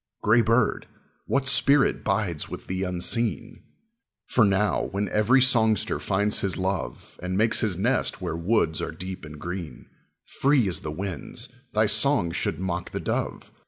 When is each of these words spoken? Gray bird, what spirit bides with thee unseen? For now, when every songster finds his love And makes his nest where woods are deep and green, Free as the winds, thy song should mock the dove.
Gray 0.23 0.41
bird, 0.41 0.87
what 1.27 1.47
spirit 1.47 2.03
bides 2.03 2.49
with 2.49 2.65
thee 2.65 2.81
unseen? 2.81 3.61
For 4.25 4.43
now, 4.43 4.85
when 4.85 5.07
every 5.09 5.43
songster 5.43 5.99
finds 5.99 6.39
his 6.39 6.57
love 6.57 7.19
And 7.21 7.37
makes 7.37 7.59
his 7.59 7.77
nest 7.77 8.19
where 8.19 8.35
woods 8.35 8.81
are 8.81 8.89
deep 8.91 9.23
and 9.25 9.39
green, 9.39 9.85
Free 10.25 10.67
as 10.67 10.79
the 10.79 10.89
winds, 10.89 11.49
thy 11.73 11.85
song 11.85 12.31
should 12.31 12.57
mock 12.57 12.89
the 12.89 12.99
dove. 12.99 13.51